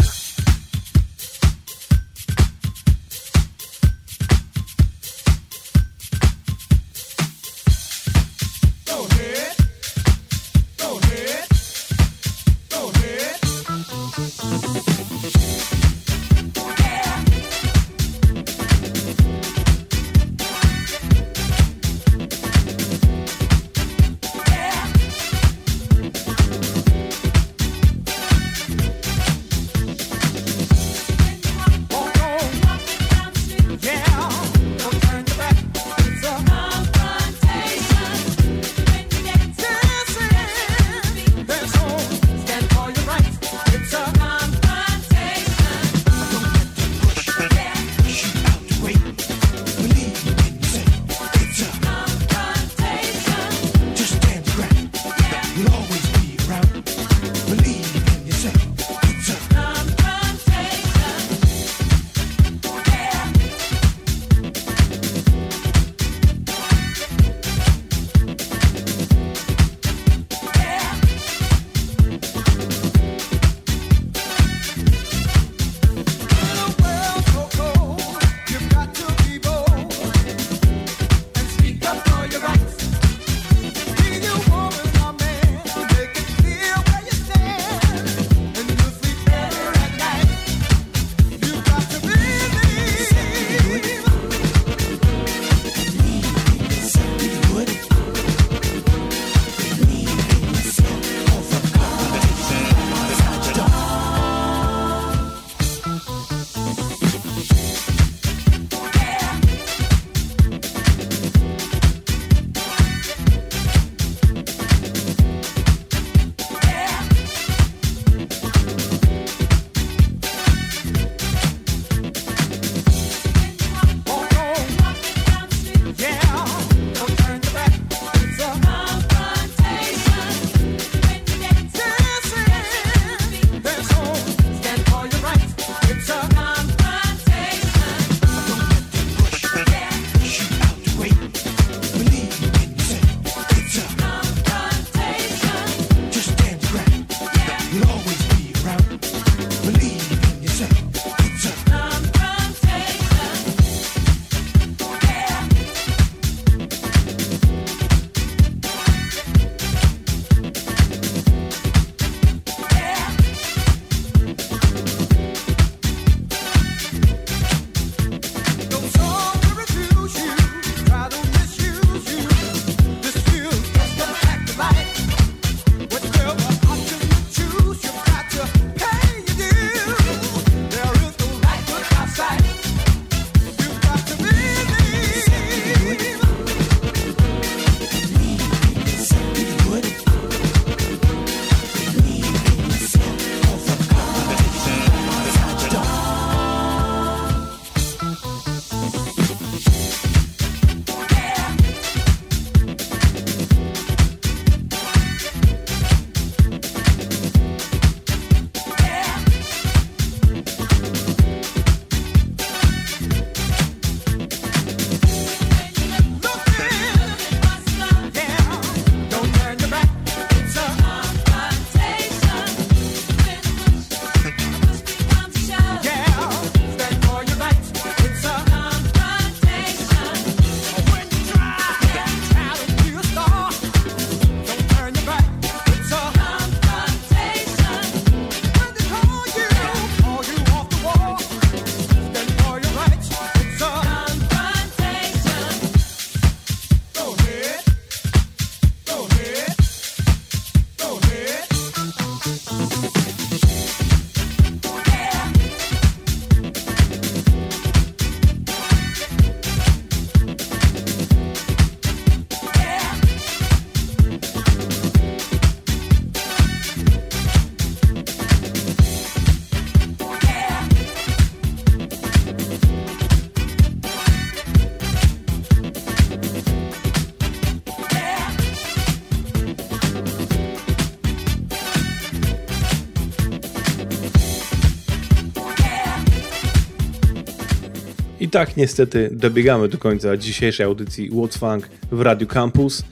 I 288.30 288.32
tak 288.32 288.56
niestety 288.56 289.10
dobiegamy 289.12 289.68
do 289.68 289.78
końca 289.78 290.16
dzisiejszej 290.16 290.66
audycji 290.66 291.10
What's 291.10 291.38
Funk 291.38 291.68
w 291.92 292.00
Radio 292.00 292.26
Campus. 292.26 292.82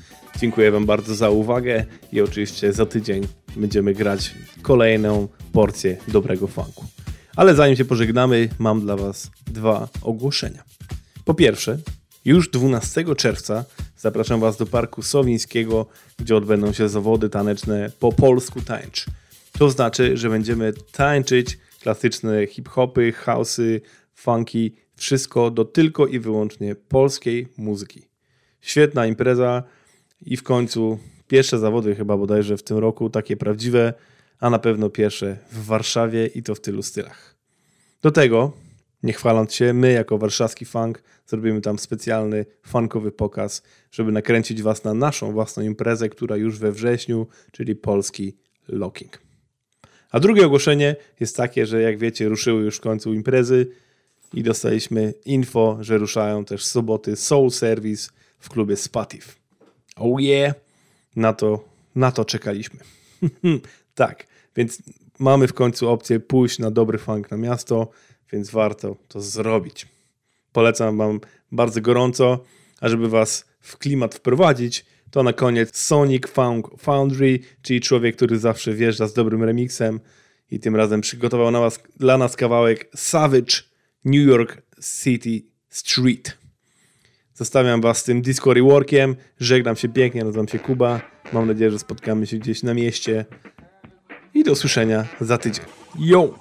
Dziękuję 0.41 0.71
Wam 0.71 0.87
bardzo 0.87 1.15
za 1.15 1.31
uwagę 1.31 1.85
i 2.13 2.21
oczywiście 2.21 2.73
za 2.73 2.87
tydzień 2.87 3.27
będziemy 3.57 3.95
grać 3.95 4.35
kolejną 4.63 5.29
porcję 5.53 5.97
dobrego 6.09 6.47
funku. 6.47 6.85
Ale 7.37 7.55
zanim 7.55 7.77
się 7.77 7.85
pożegnamy, 7.85 8.49
mam 8.59 8.81
dla 8.81 8.97
Was 8.97 9.31
dwa 9.47 9.89
ogłoszenia. 10.03 10.65
Po 11.25 11.35
pierwsze, 11.35 11.79
już 12.25 12.51
12 12.51 13.15
czerwca 13.17 13.65
zapraszam 13.99 14.41
Was 14.41 14.57
do 14.57 14.67
Parku 14.67 15.03
Sowińskiego, 15.03 15.87
gdzie 16.19 16.37
odbędą 16.37 16.73
się 16.73 16.89
zawody 16.89 17.29
taneczne 17.29 17.91
po 18.01 18.13
polsku 18.13 18.61
tańcz. 18.61 19.07
To 19.59 19.71
znaczy, 19.71 20.17
że 20.17 20.31
będziemy 20.31 20.73
tańczyć 20.93 21.59
klasyczne 21.81 22.47
hip-hopy, 22.47 23.13
house'y, 23.13 23.81
funky, 24.15 24.88
wszystko 24.99 25.51
do 25.51 25.65
tylko 25.65 26.07
i 26.07 26.19
wyłącznie 26.19 26.75
polskiej 26.75 27.49
muzyki. 27.57 28.09
Świetna 28.61 29.07
impreza 29.07 29.63
i 30.21 30.37
w 30.37 30.43
końcu 30.43 30.99
pierwsze 31.29 31.59
zawody 31.59 31.95
chyba 31.95 32.17
bodajże 32.17 32.57
w 32.57 32.63
tym 32.63 32.79
roku, 32.79 33.11
takie 33.11 33.37
prawdziwe, 33.37 33.95
a 34.41 34.51
na 34.51 34.59
pewno 34.59 34.91
pierwsze 34.91 35.37
w 35.53 35.65
Warszawie 35.67 36.27
i 36.27 36.43
to 36.43 36.55
w 36.55 36.61
tylu 36.61 36.83
stylach. 36.83 37.37
Do 38.03 38.11
tego, 38.11 38.53
nie 39.03 39.13
chwaląc 39.13 39.55
się, 39.55 39.73
my 39.73 39.93
jako 39.93 40.19
warszawski 40.19 40.65
funk 40.65 41.03
zrobimy 41.27 41.61
tam 41.61 41.79
specjalny 41.79 42.47
funkowy 42.67 43.13
pokaz, 43.13 43.63
żeby 43.91 44.13
nakręcić 44.13 44.63
Was 44.63 44.85
na 44.85 44.95
naszą 44.95 45.33
własną 45.33 45.63
imprezę, 45.63 46.09
która 46.09 46.37
już 46.37 46.59
we 46.59 46.73
wrześniu, 46.73 47.27
czyli 47.53 47.77
polski 47.77 48.37
locking. 48.69 49.19
A 50.11 50.21
drugie 50.21 50.47
ogłoszenie 50.47 50.97
jest 51.21 51.37
takie, 51.37 51.67
że 51.67 51.83
jak 51.83 51.99
wiecie, 51.99 52.29
ruszyły 52.29 52.63
już 52.63 52.77
w 52.77 52.81
końcu 52.81 53.15
imprezy 53.15 53.71
i 54.35 54.43
dostaliśmy 54.43 55.15
info, 55.25 55.79
że 55.81 55.99
ruszają 55.99 56.45
też 56.45 56.65
soboty 56.65 57.17
Soul 57.17 57.51
Service 57.51 58.11
w 58.39 58.49
klubie 58.49 58.77
Spatif. 58.77 59.39
Oh 59.97 60.21
yeah! 60.21 60.55
Na 61.17 61.33
to, 61.33 61.65
na 61.95 62.13
to 62.13 62.25
czekaliśmy. 62.25 62.81
tak, 63.95 64.27
więc 64.57 64.83
mamy 65.19 65.49
w 65.49 65.55
końcu 65.55 65.89
opcję 65.89 66.21
pójść 66.21 66.59
na 66.59 66.71
dobry 66.71 66.99
funk 66.99 67.31
na 67.31 67.37
miasto, 67.37 67.91
więc 68.33 68.51
warto 68.51 68.97
to 69.09 69.21
zrobić. 69.21 69.87
Polecam 70.53 70.99
Wam 70.99 71.21
bardzo 71.53 71.81
gorąco, 71.81 72.45
a 72.81 72.89
żeby 72.89 73.09
Was 73.09 73.45
w 73.61 73.79
klimat 73.79 74.15
wprowadzić, 74.15 74.87
to 75.11 75.23
na 75.23 75.33
koniec 75.33 75.77
Sonic 75.77 76.29
Funk 76.29 76.71
Foundry, 76.79 77.39
czyli 77.63 77.81
człowiek, 77.81 78.17
który 78.17 78.39
zawsze 78.39 78.75
wjeżdża 78.75 79.07
z 79.07 79.13
dobrym 79.13 79.45
remixem 79.45 80.01
i 80.51 80.61
tym 80.61 80.77
razem 80.77 81.01
przygotował 81.01 81.51
na 81.51 81.61
was, 81.61 81.81
dla 81.97 82.19
nas 82.19 82.37
kawałek 82.37 82.91
Savage 82.97 83.68
New 84.09 84.27
York 84.27 84.63
City 85.03 85.43
Street. 85.69 86.39
Zostawiam 87.35 87.81
was 87.81 87.99
z 87.99 88.05
tym 88.05 88.23
disco 88.23 88.55
reworkiem. 88.55 89.17
Żegnam 89.41 89.77
się 89.77 89.89
pięknie, 89.89 90.25
nazywam 90.25 90.49
się 90.49 90.59
Kuba. 90.59 91.01
Mam 91.33 91.47
nadzieję, 91.47 91.71
że 91.71 91.79
spotkamy 91.79 92.27
się 92.27 92.39
gdzieś 92.39 92.63
na 92.63 92.75
mieście. 92.75 93.25
I 94.35 94.45
do 94.45 94.53
usłyszenia 94.53 95.07
za 95.21 95.39
tydzień. 95.39 95.65
Yo! 95.99 96.35